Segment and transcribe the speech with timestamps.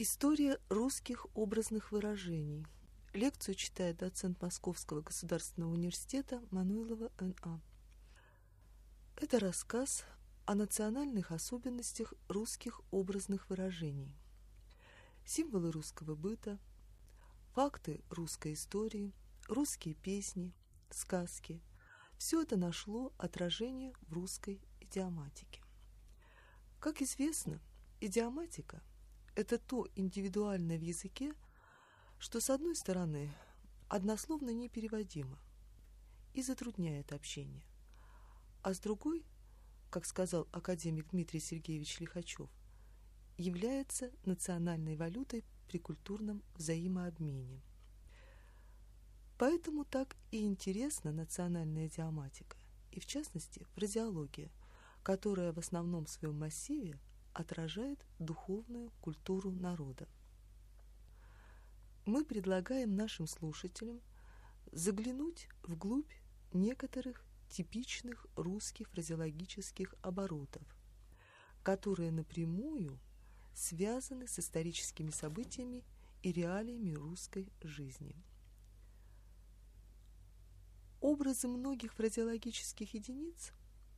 [0.00, 2.64] История русских образных выражений.
[3.14, 7.60] Лекцию читает доцент Московского государственного университета Мануилова Н.А.
[9.16, 10.04] Это рассказ
[10.46, 14.14] о национальных особенностях русских образных выражений.
[15.24, 16.60] Символы русского быта,
[17.52, 19.12] факты русской истории,
[19.48, 20.54] русские песни,
[20.90, 21.60] сказки–
[22.18, 25.60] все это нашло отражение в русской идиоматике.
[26.78, 27.60] Как известно,
[28.00, 28.80] идиоматика–
[29.38, 31.32] это то индивидуальное в языке,
[32.18, 33.32] что, с одной стороны,
[33.86, 35.38] однословно непереводимо
[36.34, 37.62] и затрудняет общение,
[38.62, 39.24] а с другой,
[39.90, 42.50] как сказал академик Дмитрий Сергеевич Лихачев,
[43.36, 47.62] является национальной валютой при культурном взаимообмене.
[49.38, 52.56] Поэтому так и интересна национальная идиоматика,
[52.90, 54.50] и в частности фразеология,
[55.04, 56.98] которая в основном своем массиве
[57.38, 60.08] отражает духовную культуру народа.
[62.04, 64.00] Мы предлагаем нашим слушателям
[64.72, 66.10] заглянуть вглубь
[66.52, 70.62] некоторых типичных русских фразеологических оборотов,
[71.62, 72.98] которые напрямую
[73.54, 75.84] связаны с историческими событиями
[76.22, 78.16] и реалиями русской жизни.
[81.00, 83.52] Образы многих фразеологических единиц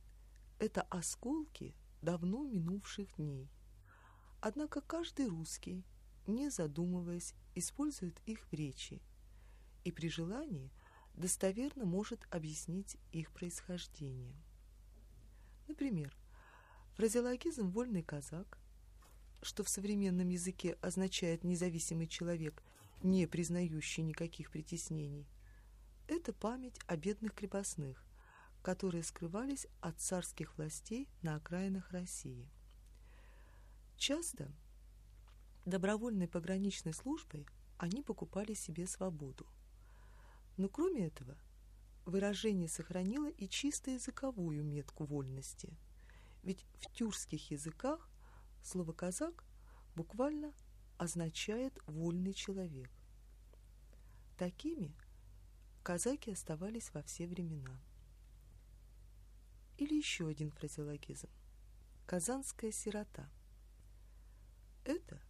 [0.59, 3.49] –это осколки давно минувших дней.
[4.39, 5.85] Однако каждый русский,
[6.27, 9.01] не задумываясь, использует их в речи
[9.83, 10.71] и при желании
[11.13, 14.35] достоверно может объяснить их происхождение.
[15.67, 16.15] Например,
[16.95, 18.57] фразеологизм «вольный казак»,
[19.41, 22.63] что в современном языке означает «независимый человек»,
[23.03, 25.27] не признающий никаких притеснений,
[26.07, 28.05] это память о бедных крепостных,
[28.61, 32.49] которые скрывались от царских властей на окраинах России.
[33.97, 34.51] Часто
[35.65, 39.47] добровольной пограничной службой они покупали себе свободу.
[40.57, 41.35] Но кроме этого,
[42.05, 45.77] выражение сохранило и чисто языковую метку вольности.
[46.43, 48.09] Ведь в тюркских языках
[48.63, 49.43] слово «казак»
[49.95, 50.53] буквально
[50.97, 52.91] означает «вольный человек».
[54.37, 54.95] Такими
[55.83, 57.79] казаки оставались во все времена.
[59.77, 61.29] Или еще один фразеологизм.
[62.05, 63.29] Казанская сирота.
[64.83, 65.21] Это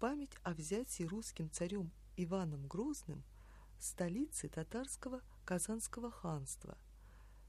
[0.00, 3.22] память о взятии русским царем Иваном Грозным
[3.78, 6.76] столицы татарского Казанского ханства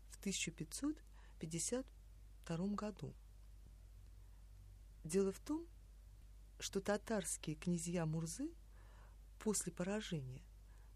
[0.09, 3.15] в 1552 году.
[5.03, 5.65] Дело в том,
[6.59, 8.53] что татарские князья Мурзы
[9.39, 10.43] после поражения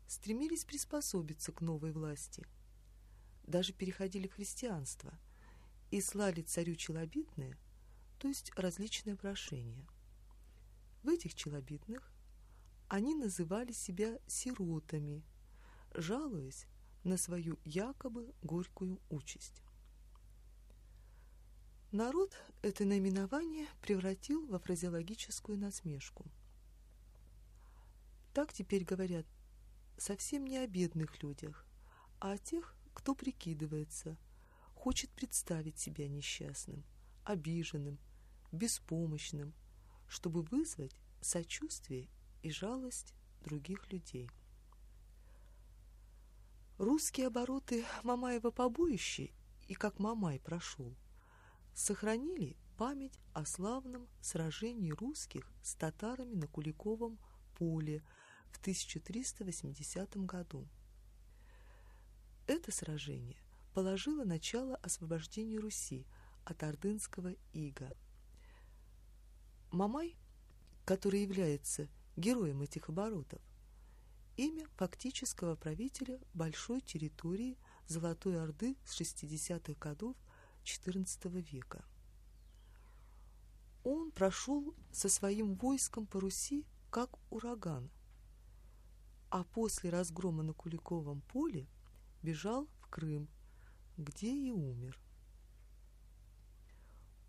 [0.07, 2.45] стремились приспособиться к новой власти,
[3.43, 5.17] даже переходили в христианство–
[5.91, 7.57] и слали царю челобитные,
[8.19, 9.87] то есть различные прошения.
[11.03, 12.11] В этих челобитных
[12.89, 15.23] они называли себя сиротами,
[15.93, 16.65] жалуясь
[17.03, 19.61] на свою якобы горькую участь.
[21.91, 26.25] Народ это наименование превратил во фразеологическую насмешку.
[28.33, 29.25] Так теперь говорят
[29.97, 31.65] совсем не о бедных людях,
[32.19, 34.17] а о тех, кто прикидывается–
[34.77, 36.85] хочет представить себя несчастным,
[37.23, 37.97] обиженным,
[38.51, 39.53] беспомощным,
[40.07, 42.07] чтобы вызвать сочувствие
[42.43, 44.29] и жалость других людей.
[46.77, 49.31] Русские обороты Мамаева побоище
[49.67, 50.95] и как Мамай прошел,
[51.73, 57.17] сохранили память о славном сражении русских с татарами на Куликовом
[57.57, 58.03] поле
[58.51, 60.67] в 1380 году.
[62.45, 63.46] Это сражение
[63.77, 66.07] положила начало освобождению Руси
[66.45, 67.95] от ордынского ига.
[69.69, 70.17] Мамай,
[70.83, 73.39] который является героем этих оборотов,
[74.35, 77.55] имя фактического правителя большой территории
[77.85, 80.15] Золотой Орды с 60-х годов
[80.63, 81.85] XIV века.
[83.83, 87.91] Он прошел со своим войском по Руси как ураган,
[89.29, 91.67] а после разгрома на Куликовом поле
[92.23, 93.29] бежал в Крым,
[93.97, 94.99] где и умер.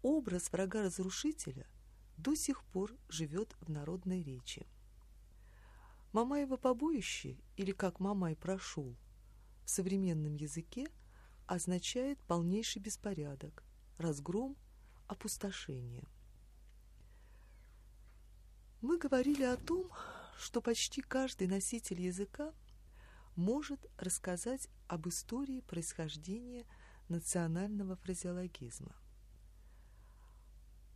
[0.03, 1.67] Образ врага-разрушителя
[2.17, 4.67] до сих пор живет в народной речи.
[6.13, 8.97] Мамаево побоище, или как Мамай прошел,
[9.65, 10.89] в современном языке
[11.47, 13.65] означает полнейший беспорядок,
[13.99, 14.57] разгром,
[15.07, 16.05] опустошение.
[18.81, 19.91] Мы говорили о том,
[20.39, 22.53] что почти каждый носитель языка–
[23.39, 26.67] может рассказать об истории происхождения
[27.09, 28.97] национального фразеологизма.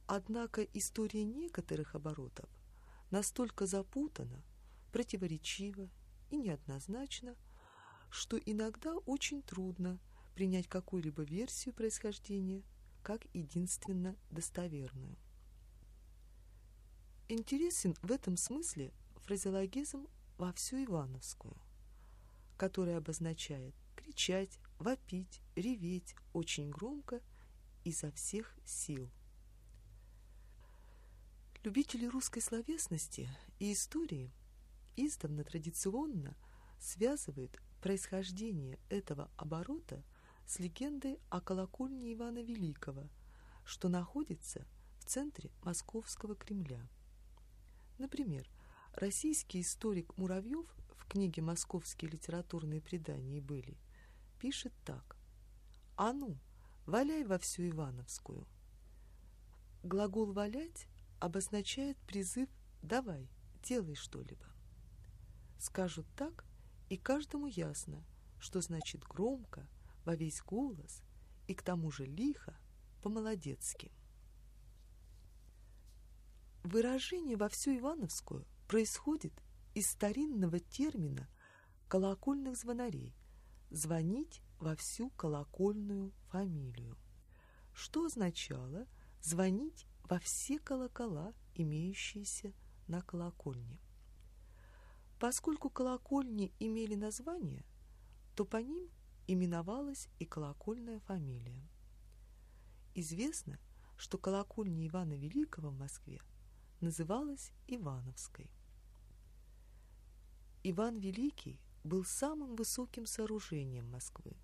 [0.08, 2.50] Однако история некоторых оборотов
[3.12, 4.42] настолько запутано,
[4.90, 5.88] противоречиво
[6.30, 7.36] и неоднозначно,
[8.10, 10.00] что иногда очень трудно
[10.34, 12.64] принять какую-либо версию происхождения
[13.04, 15.16] как единственно достоверную.
[17.28, 18.92] Интересен в этом смысле
[19.26, 20.08] фразеологизм
[20.38, 21.56] во всю Ивановскую,
[22.56, 27.20] который обозначает кричать, вопить, реветь очень громко
[27.84, 29.10] изо всех сил.
[31.62, 33.28] Любители русской словесности
[33.58, 34.32] и истории
[34.96, 36.36] издавна традиционно
[36.80, 40.02] связывают происхождение этого оборота
[40.46, 43.08] с легендой о колокольне Ивана Великого,
[43.64, 44.66] что находится
[44.98, 46.88] в центре Московского Кремля.
[47.98, 48.48] Например,
[48.94, 50.66] российский историк Муравьев
[51.12, 53.76] книге «Московские литературные предания были»
[54.40, 55.18] пишет так.
[55.94, 56.38] «А ну,
[56.86, 58.46] валяй во всю Ивановскую».
[59.82, 60.86] Глагол «валять»
[61.20, 62.48] обозначает призыв
[62.82, 63.28] «давай,
[63.62, 64.46] делай что-либо».
[65.58, 66.46] Скажут так,
[66.88, 68.02] и каждому ясно,
[68.40, 69.68] что значит громко,
[70.06, 71.02] во весь голос
[71.46, 72.56] и к тому же лихо,
[73.02, 73.92] по-молодецки.
[76.64, 79.34] Выражение во всю Ивановскую происходит
[79.74, 81.28] из старинного термина
[81.88, 83.14] колокольных звонарей
[83.70, 86.96] «звонить во всю колокольную фамилию»,
[87.72, 88.86] что означало
[89.22, 92.52] звонить во все колокола, имеющиеся
[92.86, 93.80] на колокольне.
[95.18, 97.64] Поскольку колокольни имели название,
[98.34, 98.90] то по ним
[99.26, 101.68] именовалась и колокольная фамилия.
[102.94, 103.58] Известно,
[103.96, 106.20] что колокольня Ивана Великого в Москве
[106.80, 108.50] называлась Ивановской.
[110.64, 114.36] Иван Великий был самым высоким сооружением Москвы.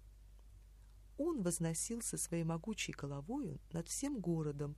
[1.16, 4.76] Он возносился своей могучей головою над всем городом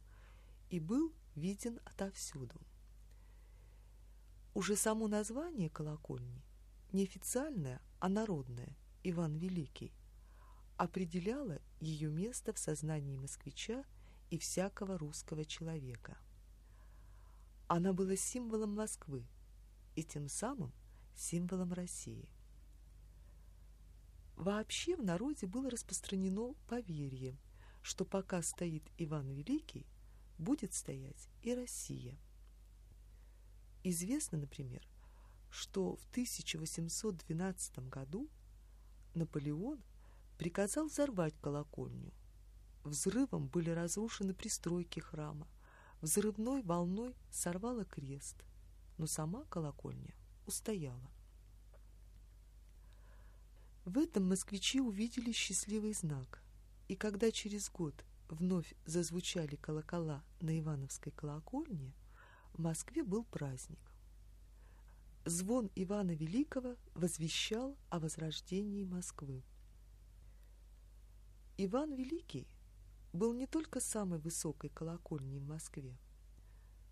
[0.70, 2.60] и был виден отовсюду.
[4.54, 6.44] Уже само название колокольни
[6.92, 9.92] не официальное, а народное Иван Великий
[10.76, 13.84] определяло ее место в сознании москвича
[14.30, 16.18] и всякого русского человека–
[17.72, 19.24] она была символом Москвы
[19.94, 20.72] и тем самым
[21.20, 22.28] символом России.
[24.36, 27.36] Вообще в народе было распространено поверье,
[27.82, 29.86] что пока стоит Иван Великий,
[30.38, 32.18] будет стоять и Россия.
[33.84, 34.86] Известно, например,
[35.50, 38.30] что в 1812 году
[39.14, 39.82] Наполеон
[40.38, 42.12] приказал взорвать колокольню.
[42.82, 45.46] Взрывом были разрушены пристройки храма,
[46.00, 48.36] взрывной волной сорвала крест,
[48.96, 50.14] но сама колокольня
[50.46, 51.10] устояла.
[53.84, 56.42] В этом москвичи увидели счастливый знак,
[56.88, 61.92] и когда через год вновь зазвучали колокола на Ивановской колокольне,
[62.52, 63.80] в Москве был праздник.
[65.24, 69.42] Звон Ивана Великого возвещал о возрождении Москвы.
[71.58, 72.46] Иван Великий
[73.12, 75.98] был не только самой высокой колокольней в Москве,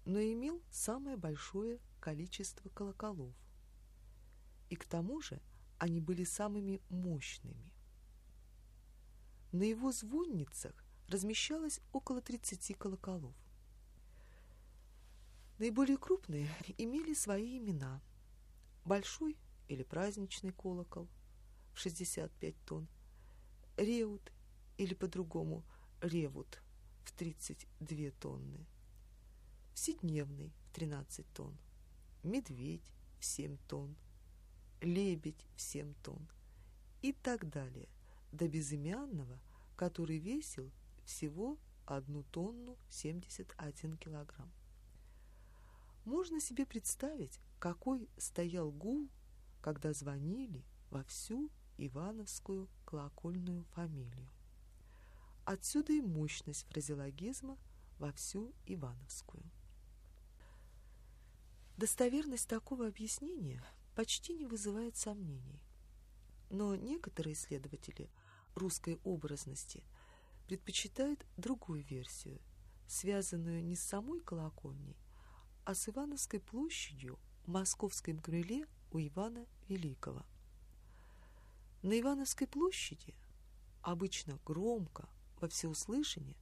[0.05, 3.35] но имел самое большое количество колоколов.
[4.71, 5.41] И к тому же
[5.79, 7.73] они были самыми мощными.
[9.53, 10.75] На его звонницах
[11.09, 13.35] размещалось около 30 колоколов.
[15.59, 18.03] Наиболее крупные имели свои имена.
[18.85, 19.37] Большой
[19.69, 21.09] или праздничный колокол
[21.75, 22.89] в 65 тонн,
[23.77, 24.33] реут
[24.77, 25.65] или по-другому–
[26.01, 26.63] ревут
[27.05, 28.67] в 32 тонны,
[29.75, 31.57] вседневный в 13 тонн,
[32.23, 33.97] медведь в 7 тонн,
[34.81, 36.29] лебедь в 7 тонн
[37.03, 37.89] и так далее,
[38.33, 39.41] до безымянного,
[39.77, 40.71] который весил
[41.05, 44.53] всего одну тонну 71 килограмм.
[46.05, 49.09] Можно себе представить, какой стоял гул,
[49.61, 54.29] когда звонили во всю Ивановскую колокольную фамилию.
[55.45, 57.57] Отсюда и мощность фразеологизма
[57.99, 59.43] во всю Ивановскую.
[61.79, 63.63] Достоверность такого объяснения
[63.95, 65.63] почти не вызывает сомнений.
[66.51, 68.11] Но некоторые исследователи
[68.57, 69.85] русской образности
[70.49, 72.41] предпочитают другую версию,
[72.89, 74.97] связанную не с самой колокольней,
[75.65, 80.27] а с Ивановской площадью в Московском Кремле у Ивана Великого.
[81.83, 83.15] На Ивановской площади
[83.83, 85.09] обычно громко,
[85.41, 86.37] во всеуслышание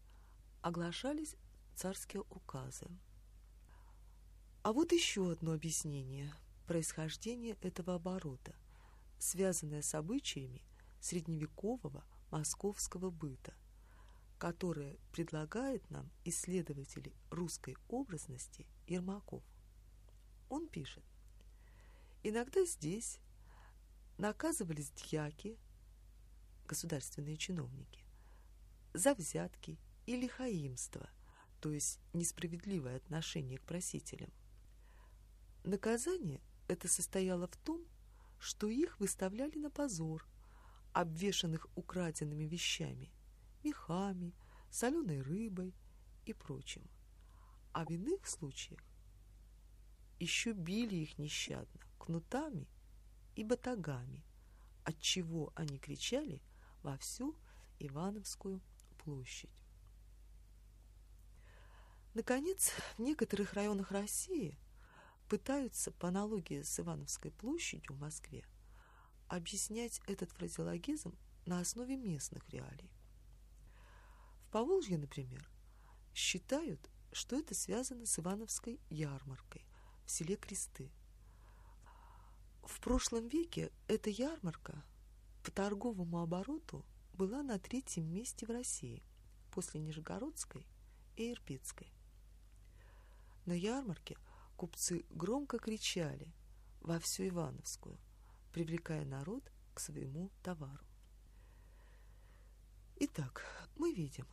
[0.63, 1.37] оглашались
[1.75, 2.89] царские указы.
[4.67, 6.35] А вот еще одно объяснение
[6.67, 8.53] происхождения этого оборота,
[9.17, 10.61] связанное с обычаями
[11.01, 13.55] средневекового московского быта,
[14.39, 19.45] которое предлагает нам исследователи русской образности Ермаков.
[20.49, 21.05] Он пишет.
[22.25, 23.21] Иногда здесь
[24.19, 25.57] наказывались дьяки,
[26.67, 28.05] государственные чиновники,
[28.95, 31.09] за взятки или хаимство,
[31.61, 34.33] то есть несправедливое отношение к просителям.
[35.67, 37.85] Наказание это состояло в том,
[38.39, 40.25] что их выставляли на позор,
[40.93, 43.11] обвешанных украденными вещами,
[43.65, 44.33] мехами,
[44.71, 45.75] соленой рыбой
[46.25, 46.89] и прочим.
[47.73, 48.79] А в иных случаях
[50.21, 52.69] еще били их нещадно кнутами
[53.35, 54.25] и батагами,
[54.85, 56.41] отчего они кричали
[56.85, 57.35] во всю
[57.81, 58.63] Ивановскую
[58.99, 59.51] площадь.
[62.15, 64.57] Наконец, в некоторых районах России
[65.29, 68.45] пытаются, по аналогии с Ивановской площадью в Москве,
[69.29, 71.15] объяснять этот фразеологизм
[71.47, 72.91] на основе местных реалий.
[74.43, 75.49] В Поволжье, например,
[76.15, 79.65] считают, что это связано с Ивановской ярмаркой
[80.05, 80.91] в селе Кресты.
[82.63, 84.83] В прошлом веке эта ярмарка
[85.43, 89.03] по торговому обороту была на третьем месте в России
[89.51, 90.67] после Нижегородской
[91.17, 91.93] и Ирбитской.
[93.47, 94.19] На ярмарке
[94.57, 96.33] купцы громко кричали
[96.81, 97.99] во всю Ивановскую,
[98.53, 100.85] привлекая народ к своему товару.
[102.97, 103.45] Итак,
[103.77, 104.27] мы видим,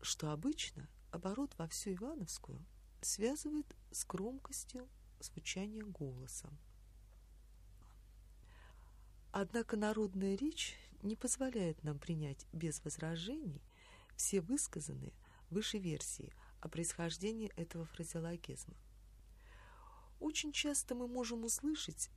[0.00, 2.64] что обычно оборот во всю Ивановскую
[3.00, 4.88] связывает с громкостью
[5.20, 6.48] звучания голоса.
[9.32, 13.60] Однако народная речь не позволяет нам принять без возражений
[14.16, 15.12] все высказанные
[15.50, 18.74] выше версии о происхождении этого фразеологизма.
[20.24, 22.08] Очень часто мы можем услышать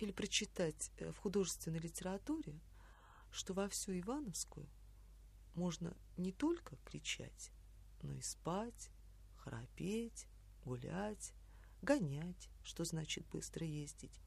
[0.00, 2.60] или прочитать э, в художественной литературе,
[3.30, 4.66] что во всю Ивановскую
[5.54, 7.52] можно не только кричать,
[8.02, 8.90] но и спать,
[9.36, 10.26] храпеть,
[10.64, 11.32] гулять,
[11.80, 14.20] гонять, что значит быстро ездить,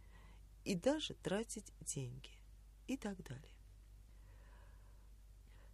[0.63, 2.31] и даже тратить деньги
[2.87, 3.57] и так далее.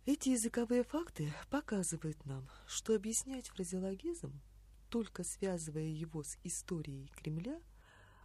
[0.07, 4.41] Эти языковые факты показывают нам, что объяснять фразеологизм–
[4.93, 7.59] только связывая его с историей Кремля,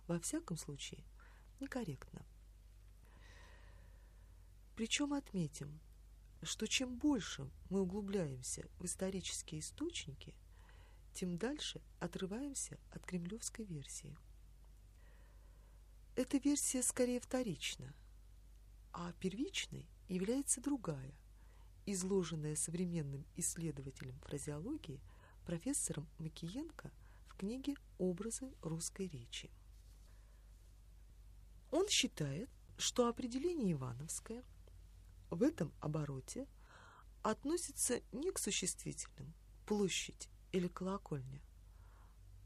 [0.07, 1.03] во всяком случае,
[1.61, 2.27] некорректно.
[4.77, 5.81] Причем отметим,
[6.43, 10.35] что чем больше мы углубляемся в исторические источники,
[11.15, 14.15] тем дальше отрываемся от кремлевской версии.
[16.17, 17.95] Эта версия скорее вторична,
[18.93, 21.15] а первичной является другая,
[21.87, 25.01] изложенная современным исследователем фразеологии–
[25.49, 26.91] профессором Макиенко
[27.29, 29.51] в книге «Образы русской речи».
[31.71, 34.45] Он считает, что определение Ивановское
[35.31, 36.47] в этом обороте
[37.23, 39.33] относится не к существительным
[39.65, 41.41] «площадь» или «колокольня»,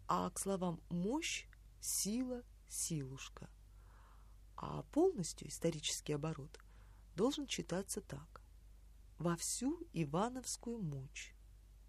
[0.06, 1.48] а к словам «мощь»,
[1.80, 3.50] «сила», «силушка».
[4.56, 6.56] А полностью исторический оборот
[7.16, 8.40] должен читаться так.
[9.18, 11.32] «Во всю Ивановскую мощь,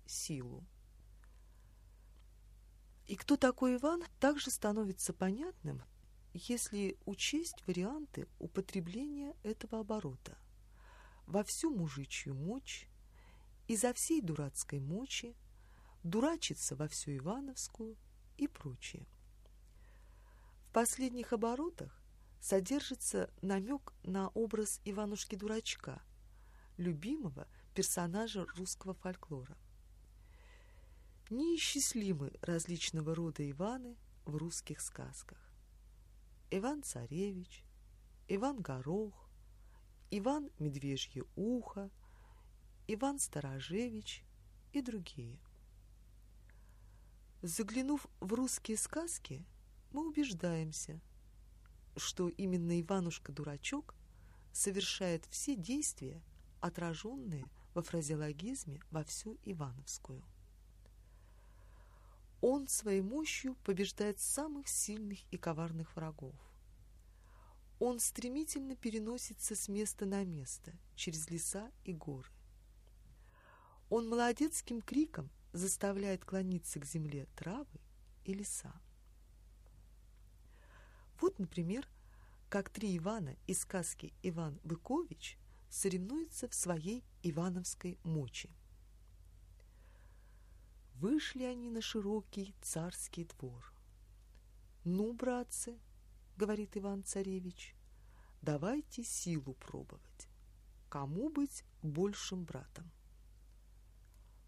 [0.08, 0.66] силу».
[3.08, 5.82] И кто такой Иван, также становится понятным,
[6.34, 10.38] если учесть варианты употребления этого оборота.
[11.28, 12.88] Во всю мужичью мочь,
[13.68, 15.36] изо всей дурацкой мочи,
[16.04, 17.98] дурачиться во всю Ивановскую
[18.38, 19.06] и прочее.
[20.68, 22.02] В последних оборотах
[22.42, 26.02] содержится намек на образ Иванушки-дурачка,
[26.78, 29.58] любимого персонажа русского фольклора
[31.34, 35.52] неисчислимы различного рода Иваны в русских сказках.
[36.52, 37.64] Иван-царевич,
[38.28, 39.30] Иван-горох,
[40.12, 41.90] Иван Медвежье ухо,
[42.88, 44.24] Иван Сторожевич
[44.74, 45.40] и другие.
[47.42, 49.46] Заглянув в русские сказки,
[49.92, 51.02] мы убеждаемся,
[51.98, 53.96] что именно Иванушка-дурачок
[54.52, 56.22] совершает все действия,
[56.62, 60.24] отраженные во фразеологизме во всю Ивановскую.
[62.46, 66.36] Он своей мощью побеждает самых сильных и коварных врагов.
[67.80, 72.30] Он стремительно переносится с места на место, через леса и горы.
[73.90, 77.80] Он молодецким криком заставляет клониться к земле травы
[78.26, 78.74] и леса.
[81.22, 81.88] Вот, например,
[82.50, 85.38] как три Ивана из сказки «Иван Быкович»
[85.70, 88.50] соревнуются в своей ивановской мочи.
[91.04, 93.74] Вышли они на широкий царский двор.
[94.86, 95.78] «Ну, братцы,—
[96.38, 97.76] говорит Иван-царевич,—
[98.42, 100.30] давайте силу пробовать.
[100.88, 102.90] Кому быть большим братом?»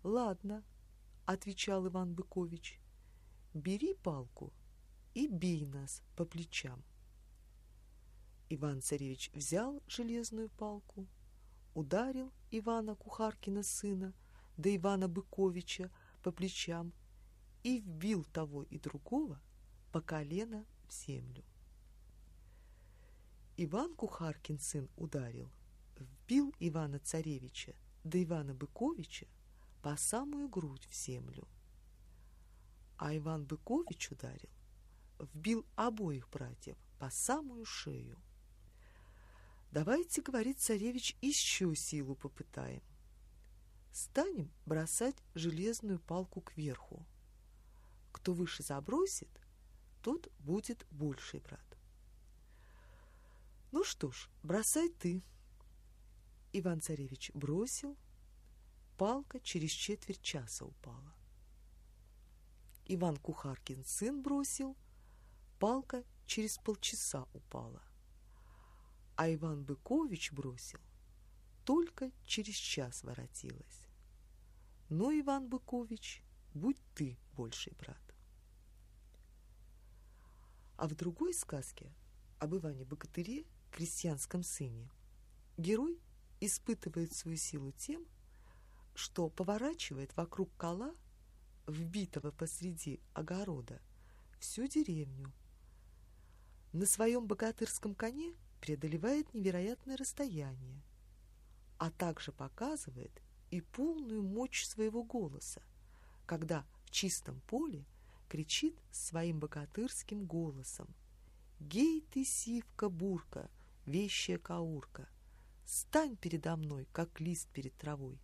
[0.01, 0.63] «Ладно,—
[1.25, 2.79] отвечал Иван Быкович,—
[3.53, 4.53] бери палку
[5.13, 6.81] и бей нас по плечам.
[8.47, 11.05] Иван-царевич взял железную палку,
[11.73, 14.13] ударил Ивана Кухаркина сына,
[14.55, 15.91] да Ивана Быковича
[16.25, 16.91] по плечам
[17.61, 19.39] и вбил того и другого
[19.91, 21.45] по колено в землю.
[23.57, 25.51] Иван Кухаркин сын ударил,
[25.99, 29.27] вбил Ивана-царевича да Ивана Быковича
[29.83, 31.47] по самую грудь в землю.
[32.97, 34.49] А Иван Быкович ударил,
[35.19, 38.17] вбил обоих братьев по самую шею.
[39.71, 42.81] Давайте, говорит царевич, еще силу попытаем.
[43.95, 47.05] Станем бросать железную палку кверху.
[48.11, 49.29] Кто выше забросит,
[50.01, 51.65] тот будет больший брат.
[53.71, 55.23] Ну что ж, бросай ты.
[56.51, 57.95] Иван-царевич бросил,
[58.97, 61.15] палка через четверть часа упала.
[62.87, 64.75] Иван Кухаркин сын бросил,
[65.57, 67.81] палка через полчаса упала
[69.15, 70.79] а Иван Быкович бросил,
[71.63, 73.84] только через час воротилась.
[74.89, 76.21] Но, «Ну, Иван Быкович,
[76.53, 78.01] будь ты больший брат.
[80.77, 81.91] А в другой сказке
[82.37, 84.91] об Иване-богатыре, крестьянском сыне,
[85.57, 85.99] герой
[86.39, 88.05] испытывает свою силу тем,
[88.93, 90.93] что поворачивает вокруг кола,
[91.67, 93.81] вбитого посреди огорода,
[94.39, 95.33] всю деревню.
[96.73, 100.83] На своем богатырском коне преодолевает невероятное расстояние,
[101.79, 103.24] а также показывает
[103.55, 105.61] и полную мощь своего голоса,
[106.25, 107.85] когда в чистом поле
[108.27, 110.87] кричит своим богатырским голосом
[111.59, 113.49] «Гей ты, сивка-бурка,
[113.85, 115.07] вещая каурка,
[115.65, 118.19] стань передо мной, как лист перед травой»,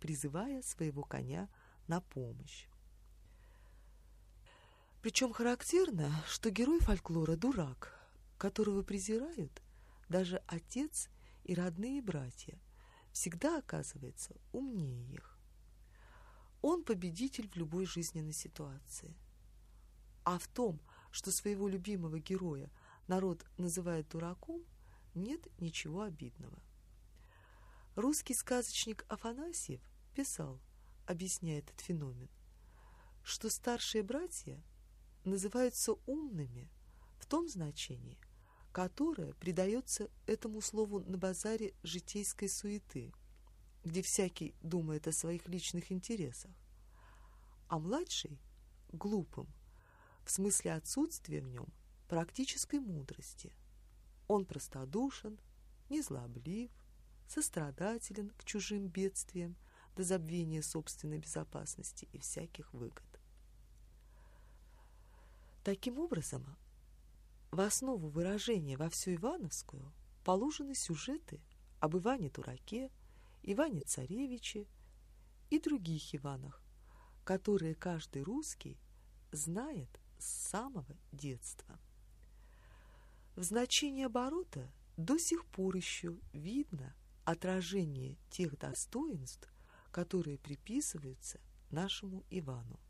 [0.00, 1.48] призывая своего коня
[1.86, 2.66] на помощь.
[5.00, 7.96] Причем характерно, что герой фольклора– дурак,
[8.38, 9.62] которого презирают
[10.08, 11.08] даже отец
[11.44, 12.58] и родные братья,
[13.16, 15.38] всегда оказывается умнее их.
[16.60, 19.16] Он победитель в любой жизненной ситуации.
[20.22, 20.78] А в том,
[21.12, 22.70] что своего любимого героя
[23.08, 24.62] народ называет дураком,
[25.14, 26.58] нет ничего обидного.
[27.94, 29.80] Русский сказочник Афанасьев
[30.14, 30.60] писал,
[31.06, 32.28] объясняя этот феномен,
[33.22, 34.62] что старшие братья
[35.24, 36.68] называются умными
[37.18, 38.18] в том значении,
[38.76, 43.10] которое придается этому слову на базаре житейской суеты,
[43.84, 46.50] где всякий думает о своих личных интересах,
[47.68, 48.38] а младший–
[48.92, 49.48] глупым,
[50.26, 51.68] в смысле отсутствия в нем
[52.06, 53.50] практической мудрости.
[54.28, 55.38] Он простодушен,
[55.88, 56.70] незлоблив,
[57.26, 59.56] сострадателен к чужим бедствиям
[59.96, 63.06] до забвения собственной безопасности и всяких выгод.
[65.64, 66.44] Таким образом,
[67.50, 69.92] в основу выражения во всю Ивановскую
[70.24, 71.40] положены сюжеты
[71.80, 72.90] об Иване-дураке,
[73.42, 74.66] Иване-царевиче
[75.50, 76.60] и других Иванах,
[77.24, 78.78] которые каждый русский
[79.30, 81.78] знает с самого детства.
[83.36, 89.48] В значении оборота до сих пор еще видно отражение тех достоинств,
[89.92, 91.38] которые приписываются
[91.70, 92.80] нашему Ивану.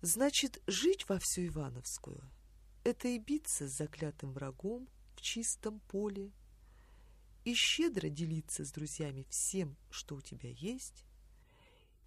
[0.00, 2.22] Значит, жить во всю Ивановскую–
[2.84, 6.32] это и биться с заклятым врагом в чистом поле,
[7.44, 11.04] и щедро делиться с друзьями всем, что у тебя есть,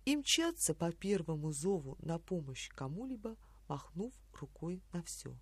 [0.05, 3.35] и мчаться по первому зову на помощь кому-либо,
[3.67, 5.35] махнув рукой на все.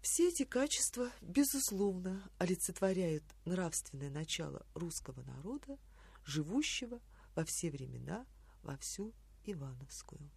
[0.00, 5.78] Все эти качества, безусловно, олицетворяют нравственное начало русского народа,
[6.24, 7.00] живущего
[7.34, 8.26] во все времена,
[8.62, 9.12] во всю
[9.44, 10.30] Ивановскую.